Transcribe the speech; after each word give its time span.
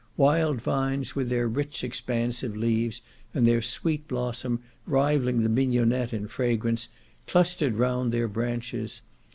Wild 0.17 0.59
vines, 0.63 1.15
with 1.15 1.29
their 1.29 1.47
rich 1.47 1.83
expansive 1.83 2.57
leaves, 2.57 3.01
and 3.35 3.45
their 3.45 3.61
sweet 3.61 4.07
blossom, 4.07 4.59
rivalling 4.87 5.43
the 5.43 5.47
mignionette 5.47 6.11
in 6.11 6.27
fragrance, 6.27 6.89
clustered 7.27 7.75
round 7.75 8.11
their 8.11 8.27
branches. 8.27 9.03